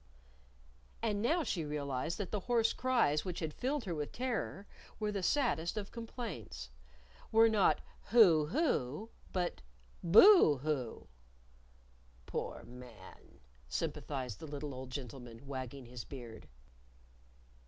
And 1.03 1.21
now 1.21 1.43
she 1.43 1.63
realized 1.63 2.17
that 2.17 2.31
the 2.31 2.39
hoarse 2.39 2.73
cries 2.73 3.23
which 3.23 3.37
had 3.39 3.53
filled 3.53 3.83
her 3.83 3.93
with 3.93 4.11
terror 4.11 4.65
were 4.99 5.11
the 5.11 5.21
saddest 5.21 5.77
of 5.77 5.91
complaints! 5.91 6.71
were 7.31 7.47
not 7.47 7.81
"Hoo! 8.05 8.47
hoo!" 8.47 9.11
but 9.31 9.61
"Boo! 10.01 10.57
hoo!" 10.63 11.07
"Poor 12.25 12.63
man!" 12.63 13.41
sympathized 13.67 14.39
the 14.39 14.47
little 14.47 14.73
old 14.73 14.89
gentleman, 14.89 15.45
wagging 15.45 15.85
his 15.85 16.03
beard. 16.03 16.47